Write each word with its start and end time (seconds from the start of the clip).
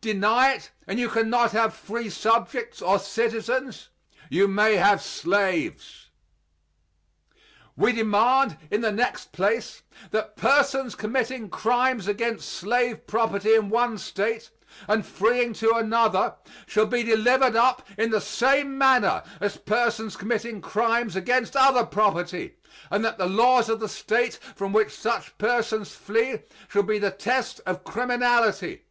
Deny 0.00 0.54
it 0.54 0.72
and 0.88 0.98
you 0.98 1.08
can 1.08 1.30
not 1.30 1.52
have 1.52 1.72
free 1.72 2.10
subjects 2.10 2.82
or 2.82 2.98
citizens; 2.98 3.88
you 4.28 4.48
may 4.48 4.74
have 4.74 5.00
slaves. 5.00 6.08
We 7.76 7.92
demand, 7.92 8.56
in 8.68 8.80
the 8.80 8.90
next 8.90 9.30
place, 9.30 9.82
"that 10.10 10.34
persons 10.34 10.96
committing 10.96 11.50
crimes 11.50 12.08
against 12.08 12.50
slave 12.52 13.06
property 13.06 13.54
in 13.54 13.68
one 13.68 13.96
State, 13.96 14.50
and 14.88 15.06
fleeing 15.06 15.52
to 15.52 15.70
another, 15.76 16.34
shall 16.66 16.86
be 16.86 17.04
delivered 17.04 17.54
up 17.54 17.86
in 17.96 18.10
the 18.10 18.20
same 18.20 18.76
manner 18.76 19.22
as 19.40 19.56
persons 19.56 20.16
committing 20.16 20.60
crimes 20.60 21.14
against 21.14 21.54
other 21.54 21.86
property, 21.86 22.56
and 22.90 23.04
that 23.04 23.18
the 23.18 23.26
laws 23.28 23.68
of 23.68 23.78
the 23.78 23.88
State 23.88 24.40
from 24.56 24.72
which 24.72 24.90
such 24.98 25.36
persons 25.38 25.94
flee 25.94 26.40
shall 26.66 26.82
be 26.82 26.98
the 26.98 27.12
test 27.12 27.60
of 27.64 27.84
criminality." 27.84 28.82